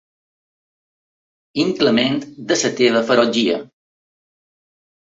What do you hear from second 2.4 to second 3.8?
de la teva ferotgia.